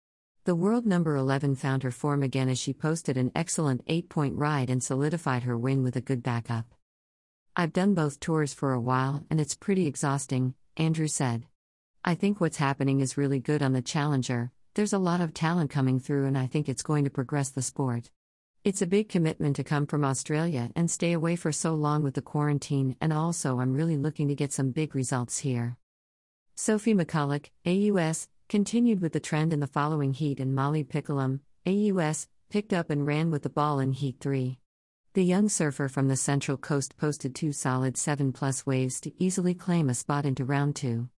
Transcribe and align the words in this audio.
The 0.46 0.56
world 0.56 0.86
number 0.86 1.18
11 1.18 1.56
found 1.56 1.84
her 1.84 1.92
form 1.92 2.24
again 2.24 2.48
as 2.48 2.58
she 2.60 2.74
posted 2.74 3.18
an 3.18 3.32
excellent 3.36 3.84
8 3.88 4.08
point 4.08 4.36
ride 4.38 4.70
and 4.70 4.82
solidified 4.82 5.44
her 5.44 5.58
win 5.58 5.84
with 5.84 5.98
a 5.98 6.02
good 6.02 6.24
backup. 6.24 6.74
I've 7.58 7.74
done 7.74 7.94
both 7.94 8.22
tours 8.22 8.54
for 8.54 8.72
a 8.72 8.80
while 8.80 9.26
and 9.30 9.42
it's 9.42 9.54
pretty 9.54 9.88
exhausting, 9.88 10.54
Andrew 10.78 11.08
said. 11.08 11.46
I 12.06 12.16
think 12.16 12.40
what's 12.40 12.58
happening 12.58 13.02
is 13.02 13.18
really 13.18 13.40
good 13.40 13.62
on 13.62 13.74
the 13.74 13.82
Challenger, 13.82 14.52
there's 14.76 14.94
a 14.94 14.98
lot 14.98 15.20
of 15.20 15.34
talent 15.34 15.72
coming 15.72 16.00
through 16.00 16.26
and 16.26 16.38
I 16.38 16.48
think 16.48 16.70
it's 16.70 16.84
going 16.84 17.04
to 17.04 17.10
progress 17.10 17.50
the 17.50 17.62
sport. 17.62 18.10
It's 18.64 18.84
a 18.84 18.86
big 18.86 19.10
commitment 19.10 19.56
to 19.56 19.64
come 19.64 19.88
from 19.88 20.06
Australia 20.06 20.70
and 20.76 20.92
stay 20.92 21.14
away 21.14 21.36
for 21.36 21.52
so 21.52 21.74
long 21.74 22.04
with 22.04 22.14
the 22.14 22.22
quarantine, 22.22 22.96
and 23.02 23.12
also 23.12 23.60
I'm 23.60 23.74
really 23.74 23.98
looking 23.98 24.28
to 24.28 24.36
get 24.36 24.54
some 24.54 24.70
big 24.70 24.94
results 24.94 25.40
here. 25.40 25.78
Sophie 26.54 26.94
McCulloch, 26.94 27.50
AUS, 27.66 28.28
continued 28.50 29.02
with 29.02 29.14
the 29.14 29.20
trend 29.20 29.52
in 29.52 29.62
the 29.62 29.66
following 29.66 30.14
heat, 30.14 30.40
and 30.40 30.54
Molly 30.54 30.84
Picklum, 30.84 31.40
AUS, 31.66 32.28
picked 32.52 32.72
up 32.72 32.92
and 32.92 33.08
ran 33.08 33.32
with 33.32 33.42
the 33.42 33.50
ball 33.50 33.80
in 33.80 33.94
Heat 33.94 34.18
3. 34.20 34.60
The 35.14 35.26
young 35.26 35.50
surfer 35.50 35.88
from 35.88 36.08
the 36.08 36.16
Central 36.16 36.56
Coast 36.56 36.98
posted 36.98 37.34
two 37.34 37.52
solid 37.52 37.98
7 37.98 38.32
plus 38.32 38.64
waves 38.64 39.02
to 39.02 39.12
easily 39.18 39.56
claim 39.56 39.90
a 39.90 39.96
spot 39.96 40.24
into 40.24 40.46
round 40.46 40.76
2. 40.76 41.10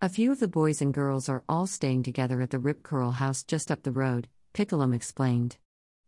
A 0.00 0.08
few 0.08 0.32
of 0.32 0.40
the 0.40 0.48
boys 0.48 0.80
and 0.80 0.94
girls 0.94 1.28
are 1.28 1.44
all 1.50 1.66
staying 1.66 2.02
together 2.02 2.40
at 2.40 2.48
the 2.48 2.58
Rip 2.58 2.82
Curl 2.82 3.10
house 3.10 3.42
just 3.42 3.70
up 3.70 3.82
the 3.82 3.92
road, 3.92 4.26
Picklum 4.54 4.94
explained. 4.94 5.58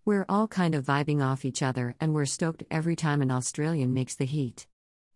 We're 0.07 0.27
all 0.29 0.49
kind 0.49 0.75
of 0.75 0.85
vibing 0.85 1.25
off 1.25 1.47
each 1.47 1.63
other, 1.63 1.95
and 1.99 2.13
we're 2.13 2.27
stoked 2.27 2.63
every 2.71 2.95
time 2.95 3.23
an 3.23 3.31
Australian 3.31 3.95
makes 3.95 4.15
the 4.15 4.27
heat. 4.27 4.67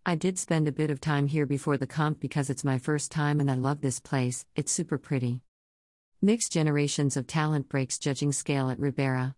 I 0.06 0.14
did 0.14 0.38
spend 0.38 0.66
a 0.66 0.72
bit 0.72 0.90
of 0.90 0.98
time 0.98 1.26
here 1.26 1.44
before 1.44 1.76
the 1.76 1.86
comp 1.86 2.20
because 2.20 2.48
it's 2.48 2.64
my 2.64 2.78
first 2.78 3.10
time 3.10 3.38
and 3.38 3.50
I 3.50 3.54
love 3.54 3.82
this 3.82 4.00
place, 4.00 4.46
it's 4.56 4.72
super 4.72 4.96
pretty. 4.96 5.42
Mixed 6.22 6.50
generations 6.50 7.18
of 7.18 7.26
talent 7.26 7.68
breaks 7.68 7.98
judging 7.98 8.32
scale 8.32 8.70
at 8.70 8.80
Ribeira. 8.80 9.34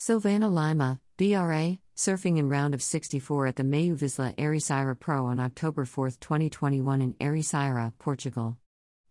Silvana 0.00 0.50
Lima, 0.50 1.00
BRA, 1.18 1.76
surfing 1.94 2.38
in 2.38 2.48
round 2.48 2.72
of 2.72 2.82
64 2.82 3.48
at 3.48 3.56
the 3.56 3.64
MEO 3.64 3.94
Vissla 3.94 4.34
Ericeira 4.36 4.98
Pro 4.98 5.26
on 5.26 5.38
October 5.38 5.84
4, 5.84 6.12
2021 6.12 7.02
in 7.02 7.12
Ericeira, 7.20 7.92
Portugal. 7.98 8.56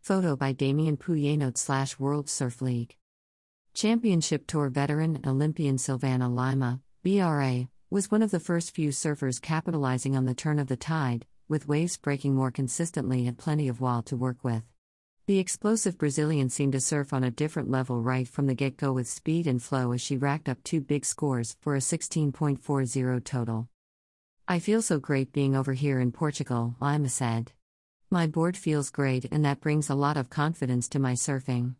Photo 0.01 0.35
by 0.35 0.53
Damien 0.53 0.97
Poullenot 0.97 1.55
slash 1.55 1.99
World 1.99 2.27
Surf 2.31 2.63
League. 2.63 2.95
Championship 3.73 4.47
Tour 4.47 4.69
veteran 4.69 5.15
and 5.15 5.25
Olympian 5.25 5.77
Silvana 5.77 6.29
Lima, 6.29 6.81
BRA, 7.03 7.69
was 7.89 8.11
one 8.11 8.21
of 8.21 8.29
the 8.29 8.39
first 8.39 8.75
few 8.75 8.89
surfers 8.89 9.41
capitalizing 9.41 10.15
on 10.15 10.25
the 10.25 10.35
turn 10.35 10.59
of 10.59 10.67
the 10.67 10.75
tide, 10.75 11.25
with 11.47 11.67
waves 11.67 11.97
breaking 11.97 12.35
more 12.35 12.51
consistently 12.51 13.25
and 13.27 13.37
plenty 13.37 13.67
of 13.67 13.79
wall 13.79 14.01
to 14.03 14.17
work 14.17 14.43
with. 14.43 14.63
The 15.25 15.39
explosive 15.39 15.97
Brazilian 15.97 16.49
seemed 16.49 16.73
to 16.73 16.81
surf 16.81 17.13
on 17.13 17.23
a 17.23 17.31
different 17.31 17.71
level 17.71 18.01
right 18.01 18.27
from 18.27 18.47
the 18.47 18.53
get 18.53 18.75
go 18.75 18.91
with 18.91 19.07
speed 19.07 19.47
and 19.47 19.63
flow 19.63 19.93
as 19.93 20.01
she 20.01 20.17
racked 20.17 20.49
up 20.49 20.61
two 20.63 20.81
big 20.81 21.05
scores 21.05 21.55
for 21.61 21.73
a 21.73 21.79
16.40 21.79 23.23
total. 23.23 23.69
I 24.47 24.59
feel 24.59 24.81
so 24.81 24.99
great 24.99 25.31
being 25.31 25.55
over 25.55 25.73
here 25.73 25.99
in 25.99 26.11
Portugal, 26.11 26.75
Lima 26.81 27.07
said. 27.07 27.53
My 28.09 28.27
board 28.27 28.57
feels 28.57 28.89
great 28.89 29.25
and 29.31 29.45
that 29.45 29.61
brings 29.61 29.89
a 29.89 29.95
lot 29.95 30.17
of 30.17 30.29
confidence 30.29 30.89
to 30.89 30.99
my 30.99 31.13
surfing. 31.13 31.75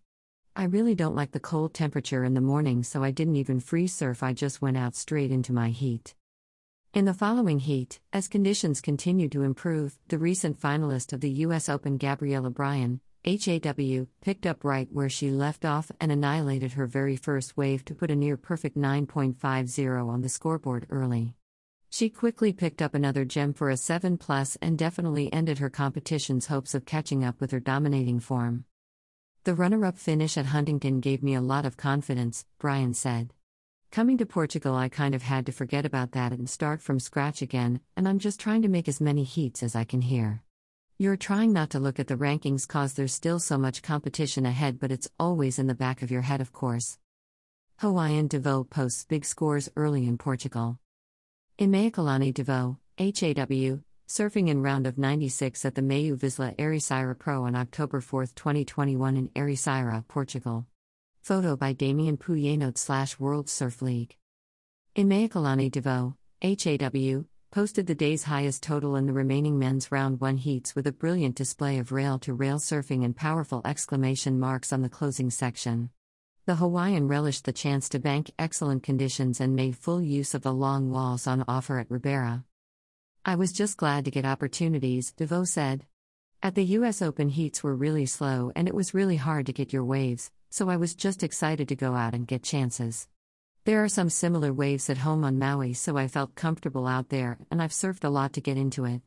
I 0.54 0.66
really 0.66 0.96
don't 0.96 1.16
like 1.16 1.32
the 1.32 1.40
cold 1.40 1.74
temperature 1.74 2.26
in 2.26 2.34
the 2.34 2.42
morning, 2.42 2.84
so 2.84 3.04
I 3.04 3.12
didn't 3.12 3.38
even 3.38 3.62
free 3.62 3.88
surf, 3.88 4.22
I 4.22 4.34
just 4.34 4.62
went 4.62 4.76
out 4.76 4.96
straight 4.96 5.32
into 5.32 5.54
my 5.54 5.70
heat. 5.70 6.14
In 6.94 7.06
the 7.06 7.14
following 7.14 7.60
heat, 7.60 8.02
as 8.12 8.28
conditions 8.28 8.82
continued 8.82 9.32
to 9.32 9.44
improve, 9.44 9.98
the 10.10 10.18
recent 10.18 10.60
finalist 10.60 11.14
of 11.14 11.22
the 11.22 11.30
US 11.46 11.70
Open 11.70 11.96
Gabriela 11.96 12.50
Bryan, 12.50 13.00
HAW, 13.24 14.08
picked 14.20 14.46
up 14.46 14.66
right 14.66 14.90
where 14.92 15.08
she 15.08 15.32
left 15.32 15.64
off 15.64 15.90
and 16.02 16.12
annihilated 16.12 16.74
her 16.74 16.86
very 16.86 17.16
first 17.16 17.56
wave 17.56 17.86
to 17.86 17.96
put 17.96 18.12
a 18.12 18.16
near 18.16 18.36
perfect 18.36 18.76
9.50 18.76 20.06
on 20.06 20.22
the 20.22 20.28
scoreboard 20.28 20.86
early. 20.90 21.34
She 21.90 22.10
quickly 22.10 22.52
picked 22.52 22.82
up 22.82 22.94
another 22.94 23.24
gem 23.24 23.54
for 23.54 23.70
a 23.70 23.78
7 23.78 24.18
plus 24.18 24.58
and 24.62 24.78
definitely 24.78 25.32
ended 25.32 25.60
her 25.60 25.70
competition's 25.70 26.48
hopes 26.48 26.76
of 26.76 26.84
catching 26.84 27.24
up 27.24 27.40
with 27.40 27.52
her 27.52 27.62
dominating 27.62 28.20
form. 28.20 28.66
The 29.44 29.56
runner 29.56 29.86
up 29.86 29.98
finish 29.98 30.38
at 30.38 30.46
Huntington 30.46 31.00
gave 31.00 31.24
me 31.24 31.34
a 31.34 31.42
lot 31.42 31.66
of 31.66 31.76
confidence, 31.76 32.46
Bryan 32.60 32.94
said. 32.94 33.34
Coming 33.92 34.20
to 34.20 34.26
Portugal, 34.28 34.76
I 34.76 34.88
kind 34.88 35.16
of 35.16 35.24
had 35.24 35.48
to 35.48 35.52
forget 35.52 35.84
about 35.84 36.12
that 36.12 36.32
and 36.32 36.48
start 36.48 36.80
from 36.80 37.00
scratch 37.00 37.42
again, 37.42 37.80
and 37.98 38.08
I'm 38.08 38.20
just 38.20 38.40
trying 38.40 38.62
to 38.62 38.68
make 38.68 38.88
as 38.88 39.02
many 39.02 39.24
heats 39.24 39.64
as 39.64 39.76
I 39.76 39.84
can 39.84 40.02
here. 40.02 40.44
You're 41.00 41.18
trying 41.18 41.54
not 41.54 41.72
to 41.72 41.80
look 41.80 42.00
at 42.00 42.06
the 42.06 42.18
rankings 42.18 42.68
cause 42.68 42.94
there's 42.94 43.16
still 43.16 43.40
so 43.40 43.58
much 43.58 43.82
competition 43.82 44.46
ahead, 44.46 44.80
but 44.80 44.92
it's 44.92 45.10
always 45.20 45.58
in 45.58 45.66
the 45.66 45.74
back 45.74 46.04
of 46.04 46.12
your 46.12 46.22
head, 46.22 46.40
of 46.40 46.54
course. 46.54 47.00
Hawaiian 47.80 48.28
Devoe 48.28 48.64
posts 48.66 49.06
big 49.06 49.26
scores 49.26 49.70
early 49.76 50.06
in 50.06 50.20
Portugal. 50.20 50.78
Imaikalani 51.58 52.32
Devoe, 52.32 52.78
HAW, 53.00 53.80
surfing 54.12 54.50
in 54.50 54.62
round 54.62 54.86
of 54.86 54.98
96 54.98 55.64
at 55.64 55.76
the 55.76 55.82
MEO 55.82 56.18
Vissla 56.18 56.54
Ericeira 56.58 57.18
Pro 57.18 57.46
on 57.46 57.56
October 57.56 58.02
4, 58.02 58.26
2021 58.26 59.16
in 59.16 59.30
Ericeira, 59.30 60.06
Portugal. 60.06 60.66
Photo 61.22 61.56
by 61.56 61.72
Damien 61.72 62.18
Poullenot 62.18 62.78
slash 62.78 63.18
World 63.20 63.50
Surf 63.50 63.82
League. 63.82 64.18
Imaikalani 64.98 65.72
Devoe, 65.72 66.18
HAW, 66.42 67.24
posted 67.52 67.88
the 67.88 67.96
day's 67.96 68.24
highest 68.24 68.62
total 68.62 68.98
in 68.98 69.06
the 69.06 69.14
remaining 69.14 69.58
men's 69.58 69.94
round 69.94 70.20
1 70.20 70.36
heats 70.36 70.76
with 70.76 70.88
a 70.88 70.92
brilliant 70.92 71.36
display 71.36 71.78
of 71.78 71.94
rail 71.94 72.20
to 72.20 72.34
rail 72.34 72.60
surfing 72.60 73.06
and 73.06 73.16
powerful 73.16 73.62
exclamation 73.64 74.38
marks 74.38 74.74
on 74.74 74.82
the 74.82 74.90
closing 74.90 75.30
section. 75.30 75.90
The 76.48 76.56
Hawaiian 76.56 77.08
relished 77.08 77.46
the 77.46 77.54
chance 77.54 77.88
to 77.88 78.00
bank 78.00 78.30
excellent 78.38 78.84
conditions 78.84 79.40
and 79.40 79.56
made 79.56 79.78
full 79.78 80.02
use 80.02 80.34
of 80.34 80.42
the 80.42 80.54
long 80.54 80.92
walls 80.92 81.28
on 81.28 81.46
offer 81.48 81.80
at 81.80 81.90
Ribeira. 81.90 82.44
I 83.24 83.36
was 83.36 83.54
just 83.54 83.78
glad 83.78 84.06
to 84.06 84.12
get 84.12 84.26
opportunities, 84.26 85.12
Devoe 85.12 85.44
said. 85.44 85.86
At 86.42 86.56
the 86.56 86.66
US 86.78 87.04
Open 87.04 87.30
heats 87.30 87.62
were 87.62 87.76
really 87.76 88.08
slow 88.08 88.52
and 88.56 88.68
it 88.68 88.74
was 88.74 88.96
really 88.96 89.18
hard 89.18 89.46
to 89.46 89.54
get 89.54 89.72
your 89.72 89.86
waves, 89.86 90.32
so 90.50 90.70
I 90.70 90.78
was 90.78 90.96
just 90.96 91.22
excited 91.22 91.68
to 91.68 91.76
go 91.76 91.94
out 91.94 92.16
and 92.16 92.26
get 92.26 92.42
chances. 92.42 93.08
There 93.64 93.84
are 93.84 93.90
some 93.90 94.10
similar 94.10 94.52
waves 94.52 94.90
at 94.90 94.98
home 94.98 95.24
on 95.24 95.38
Maui, 95.38 95.74
so 95.74 95.98
I 95.98 96.08
felt 96.08 96.34
comfortable 96.34 96.88
out 96.88 97.10
there, 97.10 97.38
and 97.52 97.62
I've 97.62 97.70
surfed 97.70 98.04
a 98.04 98.10
lot 98.10 98.34
to 98.34 98.42
get 98.42 98.58
into 98.58 98.86
it. 98.86 99.04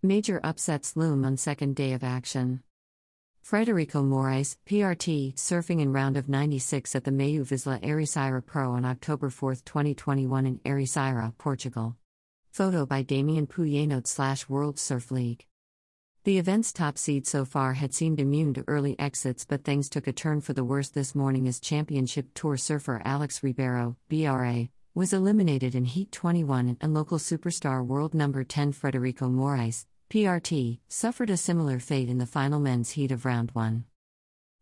Major 0.00 0.40
upsets 0.44 0.96
loom 0.96 1.24
on 1.24 1.36
second 1.36 1.74
day 1.74 1.92
of 1.92 2.04
action. 2.04 2.62
Frederico 3.44 4.04
Morais, 4.04 4.54
PRT, 4.64 5.34
surfing 5.34 5.80
in 5.80 5.92
round 5.92 6.16
of 6.16 6.28
96 6.28 6.94
at 6.94 7.02
the 7.02 7.10
MEO 7.10 7.42
Vissla 7.42 7.82
Ericeira 7.82 8.46
Pro 8.46 8.70
on 8.70 8.84
October 8.84 9.28
4, 9.28 9.56
2021 9.56 10.46
in 10.46 10.58
Ericeira, 10.60 11.36
Portugal. 11.36 11.96
Photo 12.54 12.86
by 12.86 13.02
Damien 13.02 13.48
Poullenot 13.48 14.06
slash 14.06 14.48
World 14.48 14.78
Surf 14.78 15.10
League. 15.10 15.44
The 16.22 16.38
event's 16.38 16.72
top 16.72 16.98
seed 16.98 17.26
so 17.26 17.44
far 17.44 17.72
had 17.72 17.92
seemed 17.92 18.20
immune 18.20 18.54
to 18.54 18.62
early 18.68 18.96
exits, 18.96 19.44
but 19.44 19.64
things 19.64 19.88
took 19.88 20.06
a 20.06 20.12
turn 20.12 20.40
for 20.40 20.52
the 20.52 20.62
worse 20.62 20.88
this 20.88 21.16
morning 21.16 21.48
as 21.48 21.58
Championship 21.58 22.28
Tour 22.32 22.56
surfer 22.56 23.02
Alex 23.04 23.42
Ribeiro, 23.42 23.96
BRA, 24.08 24.68
was 24.94 25.12
eliminated 25.12 25.74
in 25.74 25.84
Heat 25.84 26.12
21 26.12 26.76
and 26.80 26.94
local 26.94 27.18
superstar 27.18 27.84
world 27.84 28.14
number 28.14 28.44
10 28.44 28.72
Frederico 28.72 29.28
Morais, 29.28 29.84
PRT, 30.08 30.78
suffered 30.86 31.30
a 31.30 31.36
similar 31.36 31.80
fate 31.80 32.08
in 32.08 32.18
the 32.18 32.24
final 32.24 32.60
men's 32.60 32.90
heat 32.90 33.10
of 33.10 33.24
round 33.24 33.50
1. 33.50 33.84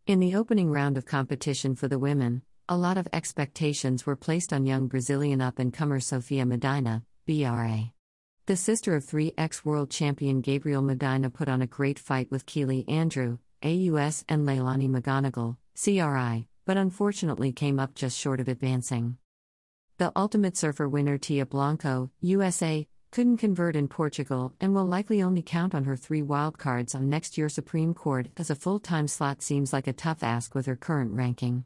In 0.06 0.18
the 0.18 0.34
opening 0.34 0.70
round 0.70 0.96
of 0.96 1.04
competition 1.04 1.74
for 1.74 1.88
the 1.88 1.98
women, 1.98 2.40
a 2.70 2.76
lot 2.78 2.96
of 2.96 3.06
expectations 3.12 4.06
were 4.06 4.16
placed 4.16 4.50
on 4.50 4.64
young 4.64 4.86
Brazilian 4.86 5.42
up 5.42 5.58
and 5.58 5.74
comer 5.74 6.00
Sofia 6.00 6.46
Medina, 6.46 7.04
BRA. 7.26 7.92
The 8.46 8.56
sister 8.56 8.96
of 8.96 9.04
three 9.04 9.32
ex 9.38 9.64
world 9.64 9.90
champion 9.90 10.40
Gabriel 10.40 10.82
Medina 10.82 11.30
put 11.30 11.48
on 11.48 11.62
a 11.62 11.66
great 11.66 11.98
fight 11.98 12.30
with 12.30 12.46
Keely 12.46 12.84
Andrew, 12.88 13.38
AUS, 13.62 14.24
and 14.28 14.46
Leilani 14.46 14.88
McGonagle, 14.88 15.56
CRI, 15.80 16.48
but 16.64 16.76
unfortunately 16.76 17.52
came 17.52 17.78
up 17.78 17.94
just 17.94 18.18
short 18.18 18.40
of 18.40 18.48
advancing. 18.48 19.18
The 19.98 20.10
Ultimate 20.16 20.56
Surfer 20.56 20.88
winner 20.88 21.16
Tia 21.16 21.46
Blanco, 21.46 22.10
USA, 22.20 22.88
couldn't 23.12 23.36
convert 23.36 23.76
in 23.76 23.86
Portugal 23.86 24.52
and 24.60 24.74
will 24.74 24.86
likely 24.86 25.22
only 25.22 25.42
count 25.42 25.74
on 25.74 25.84
her 25.84 25.96
three 25.96 26.22
wildcards 26.22 26.94
on 26.94 27.08
next 27.08 27.38
year's 27.38 27.54
Supreme 27.54 27.94
Court 27.94 28.28
as 28.36 28.50
a 28.50 28.56
full 28.56 28.80
time 28.80 29.06
slot 29.06 29.42
seems 29.42 29.72
like 29.72 29.86
a 29.86 29.92
tough 29.92 30.24
ask 30.24 30.56
with 30.56 30.66
her 30.66 30.76
current 30.76 31.12
ranking. 31.12 31.64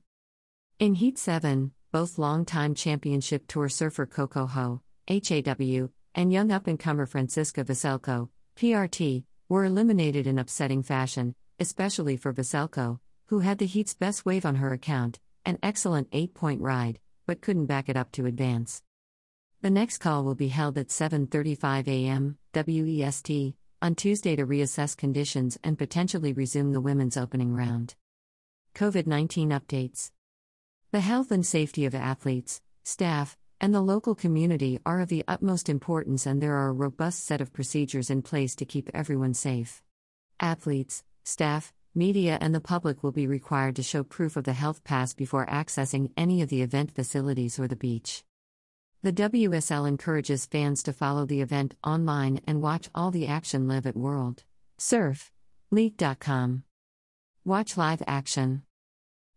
In 0.79 0.97
Heat 0.97 1.17
7, 1.17 1.73
both 1.93 2.19
long-time 2.19 2.75
championship 2.75 3.47
tour 3.47 3.71
surfer 3.71 4.05
Coco 4.05 4.45
Ho, 4.47 4.83
HAW, 5.09 5.89
and 6.15 6.33
young 6.33 6.51
up 6.51 6.67
and 6.67 6.79
comer 6.79 7.07
Francisca 7.07 7.65
Veselko, 7.65 8.29
PRT, 8.57 9.25
were 9.49 9.65
eliminated 9.65 10.27
in 10.27 10.39
upsetting 10.39 10.83
fashion, 10.83 11.35
especially 11.61 12.17
for 12.17 12.33
Veselko, 12.33 12.99
who 13.27 13.41
had 13.41 13.59
the 13.59 13.67
heat's 13.67 13.95
best 13.95 14.27
wave 14.27 14.45
on 14.45 14.57
her 14.57 14.73
account, 14.73 15.21
an 15.45 15.59
excellent 15.63 16.09
eight 16.11 16.35
point 16.35 16.61
ride, 16.61 16.99
but 17.27 17.41
couldn't 17.41 17.67
back 17.67 17.89
it 17.89 17.97
up 17.97 18.11
to 18.13 18.27
advance. 18.27 18.83
The 19.63 19.71
next 19.71 19.99
call 19.99 20.25
will 20.25 20.35
be 20.35 20.49
held 20.49 20.77
at 20.77 20.89
7:35 20.89 21.89
a.m. 21.89 22.39
WEST 22.53 23.55
on 23.81 23.95
Tuesday 23.95 24.35
to 24.35 24.47
reassess 24.47 24.97
conditions 24.97 25.59
and 25.63 25.79
potentially 25.79 26.33
resume 26.33 26.73
the 26.73 26.81
women's 26.81 27.17
opening 27.17 27.55
round. 27.55 27.95
COVID-19 28.75 29.49
updates. 29.49 30.11
The 30.91 31.01
health 31.01 31.31
and 31.31 31.47
safety 31.47 31.85
of 31.85 31.95
athletes, 31.95 32.61
staff, 32.83 33.37
and 33.61 33.75
the 33.75 33.81
local 33.81 34.15
community 34.15 34.79
are 34.85 35.01
of 35.01 35.09
the 35.09 35.25
utmost 35.27 35.69
importance, 35.69 36.27
and 36.27 36.41
there 36.41 36.57
are 36.57 36.69
a 36.69 36.73
robust 36.73 37.25
set 37.25 37.41
of 37.41 37.53
procedures 37.53 38.11
in 38.11 38.23
place 38.23 38.55
to 38.57 38.65
keep 38.65 38.91
everyone 38.93 39.35
safe. 39.35 39.83
Athletes, 40.39 41.03
staff, 41.25 41.73
media, 41.95 42.39
and 42.41 42.55
the 42.55 42.61
public 42.61 43.03
will 43.03 43.13
be 43.13 43.27
required 43.27 43.77
to 43.77 43.83
show 43.83 44.03
proof 44.03 44.37
of 44.37 44.45
the 44.45 44.53
health 44.53 44.85
pass 44.85 45.15
before 45.15 45.47
accessing 45.47 46.11
any 46.17 46.43
of 46.43 46.49
the 46.49 46.63
event 46.63 46.91
facilities 46.95 47.59
or 47.59 47.67
the 47.67 47.77
beach. 47.77 48.23
The 49.03 49.13
WSL 49.13 49.89
encourages 49.89 50.47
fans 50.47 50.83
to 50.83 50.93
follow 50.93 51.27
the 51.27 51.41
event 51.41 51.75
online 51.85 52.41
and 52.47 52.61
watch 52.61 52.89
all 52.95 53.11
the 53.11 53.27
action 53.27 53.69
live 53.69 53.87
at 53.87 53.97
World 53.97 54.45
Surf 54.79 55.33
League.com. 55.71 56.65
Watch 57.45 57.77
live 57.77 58.03
action. 58.07 58.63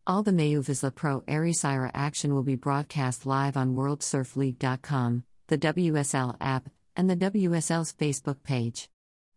All 0.10 0.24
the 0.24 0.32
MEO 0.32 0.62
Vissla 0.64 0.96
Pro 0.96 1.22
Ericeira 1.28 1.92
action 1.94 2.34
will 2.34 2.42
be 2.42 2.56
broadcast 2.56 3.28
live 3.28 3.56
on 3.56 3.76
WorldSurfLeague.com, 3.76 5.24
the 5.46 5.58
WSL 5.60 6.36
app, 6.42 6.68
and 6.96 7.08
the 7.08 7.16
WSL's 7.16 7.94
Facebook 7.94 8.42
page. 8.42 8.90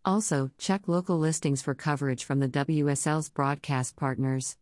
Also, 0.06 0.50
check 0.56 0.88
local 0.88 1.18
listings 1.18 1.60
for 1.60 1.74
coverage 1.74 2.24
from 2.24 2.40
the 2.40 2.48
WSL's 2.48 3.28
broadcast 3.28 3.96
partners. 3.96 4.56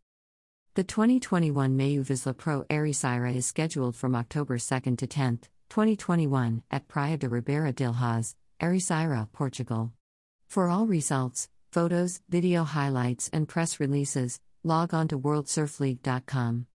The 0.75 0.83
2021 0.83 1.77
MEO 1.77 2.03
Vissla 2.03 2.37
Pro 2.37 2.65
Ericeira 2.65 3.33
is 3.33 3.47
scheduled 3.47 3.95
from 3.95 4.17
October 4.17 4.59
2 4.59 4.97
to 4.97 5.07
10, 5.07 5.39
2021, 5.69 6.65
at 6.73 6.89
Praia 6.89 7.19
de 7.19 7.29
Ribeira 7.29 7.73
d'Ilhas, 7.73 8.35
Ericeira, 8.61 9.31
Portugal. 9.31 9.93
For 10.49 10.69
all 10.71 10.87
results, 10.87 11.49
photos, 11.71 12.21
video 12.29 12.65
highlights, 12.65 13.31
and 13.33 13.47
press 13.47 13.79
releases, 13.79 14.41
log 14.63 14.93
on 14.95 15.09
to 15.09 15.19
worldsurfleague.com. 15.19 16.67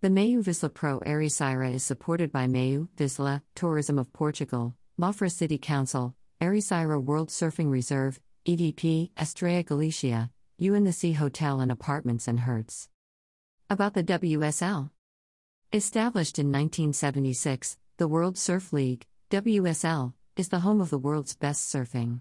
The 0.00 0.10
MEO 0.10 0.42
Vissla 0.42 0.72
Pro 0.72 1.00
Ericeira 1.00 1.72
is 1.72 1.82
supported 1.82 2.30
by 2.30 2.46
MEO 2.46 2.88
Vissla, 2.96 3.42
Tourism 3.54 3.98
of 3.98 4.12
Portugal, 4.12 4.74
Mafra 5.00 5.30
City 5.30 5.56
Council, 5.58 6.14
Ericeira 6.40 7.02
World 7.02 7.30
Surfing 7.30 7.70
Reserve, 7.70 8.20
EDP, 8.46 9.10
Estrella 9.18 9.62
Galicia, 9.62 10.30
You 10.58 10.74
in 10.74 10.84
the 10.84 10.92
Sea 10.92 11.12
Hotel 11.12 11.60
and 11.60 11.72
Apartments 11.72 12.28
and 12.28 12.40
Hertz. 12.40 12.88
About 13.70 13.94
the 13.94 14.04
WSL. 14.04 14.90
Established 15.72 16.38
in 16.38 16.52
1976, 16.52 17.78
the 17.96 18.06
World 18.06 18.36
Surf 18.36 18.72
League, 18.72 19.06
WSL, 19.30 20.12
is 20.36 20.48
the 20.48 20.60
home 20.60 20.80
of 20.80 20.90
the 20.90 20.98
world's 20.98 21.34
best 21.34 21.72
surfing. 21.72 22.20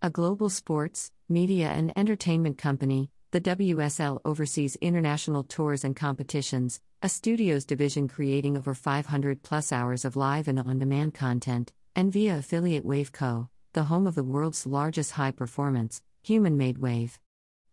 A 0.00 0.10
global 0.10 0.48
sports, 0.48 1.10
media, 1.28 1.68
and 1.68 1.92
entertainment 1.96 2.58
company, 2.58 3.10
the 3.32 3.40
WSL 3.40 4.20
oversees 4.26 4.76
international 4.76 5.42
tours 5.42 5.84
and 5.84 5.96
competitions, 5.96 6.82
a 7.00 7.08
studios 7.08 7.64
division 7.64 8.06
creating 8.06 8.58
over 8.58 8.74
500 8.74 9.42
plus 9.42 9.72
hours 9.72 10.04
of 10.04 10.16
live 10.16 10.48
and 10.48 10.58
on 10.58 10.78
demand 10.78 11.14
content, 11.14 11.72
and 11.96 12.12
via 12.12 12.36
affiliate 12.36 12.84
Waveco, 12.84 13.48
the 13.72 13.84
home 13.84 14.06
of 14.06 14.14
the 14.14 14.22
world's 14.22 14.66
largest 14.66 15.12
high 15.12 15.30
performance, 15.30 16.02
human 16.22 16.58
made 16.58 16.76
wave. 16.76 17.18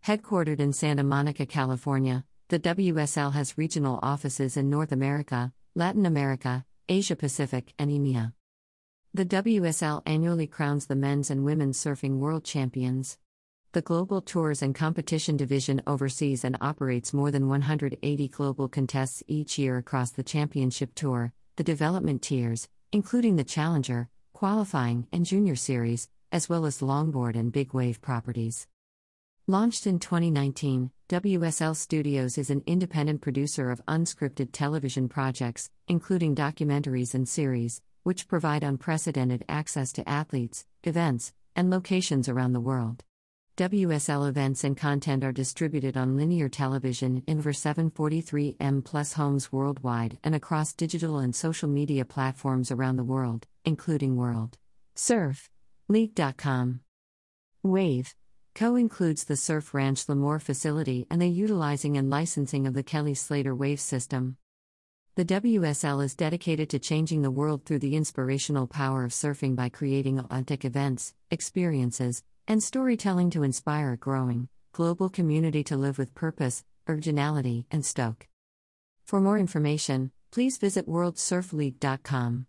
Headquartered 0.08 0.62
in 0.62 0.72
Santa 0.72 1.04
Monica, 1.04 1.46
California, 1.46 2.24
the 2.48 2.60
WSL 2.60 3.34
has 3.34 3.58
regional 3.58 4.00
offices 4.02 4.56
in 4.56 4.70
North 4.70 4.94
America, 4.94 5.52
Latin 5.76 6.06
America, 6.06 6.64
Asia 6.88 7.18
Pacific, 7.18 7.74
and 7.78 7.92
EMEA. 7.92 8.32
The 9.14 9.26
WSL 9.26 10.04
annually 10.06 10.48
crowns 10.48 10.86
the 10.86 10.96
men's 10.96 11.30
and 11.30 11.44
women's 11.44 11.78
surfing 11.78 12.20
world 12.20 12.46
champions. 12.46 13.18
The 13.72 13.84
Global 13.84 14.20
Tours 14.22 14.64
and 14.64 14.74
Competition 14.74 15.38
Division 15.38 15.84
oversees 15.86 16.44
and 16.44 16.58
operates 16.60 17.14
more 17.14 17.30
than 17.30 17.48
180 17.48 18.28
global 18.30 18.68
contests 18.68 19.22
each 19.28 19.60
year 19.60 19.78
across 19.78 20.10
the 20.10 20.24
Championship 20.24 20.96
Tour, 20.96 21.34
the 21.56 21.64
development 21.64 22.24
tiers, 22.24 22.68
including 22.92 23.36
the 23.36 23.44
Challenger, 23.44 24.10
Qualifying, 24.34 25.06
and 25.12 25.24
Junior 25.24 25.56
Series, 25.56 26.10
as 26.32 26.50
well 26.50 26.66
as 26.66 26.80
longboard 26.80 27.36
and 27.36 27.52
big 27.52 27.72
wave 27.72 28.02
properties. 28.02 28.66
Launched 29.46 29.86
in 29.86 30.00
2019, 30.00 30.90
WSL 31.08 31.76
Studios 31.76 32.40
is 32.40 32.50
an 32.50 32.64
independent 32.66 33.22
producer 33.22 33.70
of 33.70 33.86
unscripted 33.86 34.50
television 34.52 35.08
projects, 35.08 35.70
including 35.88 36.34
documentaries 36.34 37.14
and 37.14 37.30
series, 37.30 37.84
which 38.02 38.28
provide 38.28 38.64
unprecedented 38.64 39.46
access 39.48 39.94
to 39.94 40.10
athletes, 40.10 40.66
events, 40.84 41.34
and 41.56 41.70
locations 41.70 42.28
around 42.28 42.54
the 42.54 42.60
world. 42.60 43.04
WSL 43.60 44.30
events 44.30 44.64
and 44.64 44.78
content 44.78 45.22
are 45.22 45.34
distributed 45.34 45.98
on 45.98 46.16
linear 46.16 46.48
television 46.48 47.22
in 47.28 47.40
over 47.40 47.52
743M 47.52 48.86
plus 48.86 49.12
homes 49.12 49.52
worldwide 49.52 50.18
and 50.24 50.34
across 50.34 50.72
digital 50.72 51.18
and 51.18 51.36
social 51.36 51.68
media 51.68 52.06
platforms 52.06 52.72
around 52.72 52.96
the 52.96 53.04
world, 53.04 53.48
including 53.66 54.16
World 54.16 54.58
Surf 54.96 55.50
League.com. 55.90 56.80
Wave 57.62 58.16
Co 58.56 58.78
includes 58.78 59.26
the 59.26 59.36
Surf 59.36 59.74
Ranch 59.74 60.06
Lemoore 60.06 60.42
facility 60.42 61.06
and 61.12 61.22
the 61.22 61.28
utilizing 61.28 61.98
and 61.98 62.10
licensing 62.10 62.66
of 62.66 62.74
the 62.74 62.82
Kelly 62.82 63.14
Slater 63.14 63.54
Wave 63.54 63.82
system. 63.82 64.38
The 65.18 65.26
WSL 65.26 66.02
is 66.02 66.16
dedicated 66.16 66.70
to 66.70 66.80
changing 66.80 67.24
the 67.24 67.30
world 67.30 67.66
through 67.66 67.80
the 67.80 67.98
inspirational 67.98 68.68
power 68.68 69.04
of 69.04 69.12
surfing 69.12 69.58
by 69.58 69.68
creating 69.68 70.18
authentic 70.18 70.64
events, 70.64 71.14
experiences, 71.30 72.24
and 72.50 72.62
storytelling 72.62 73.30
to 73.30 73.44
inspire 73.44 73.94
a 73.94 73.98
growing, 73.98 74.50
global 74.74 75.08
community 75.08 75.64
to 75.64 75.78
live 75.78 75.98
with 76.00 76.16
purpose, 76.16 76.64
originality, 76.88 77.68
and 77.70 77.86
stoke. 77.86 78.28
For 79.06 79.22
more 79.22 79.38
information, 79.38 80.12
please 80.32 80.58
visit 80.58 80.88
worldsurfleague.com. 80.88 82.48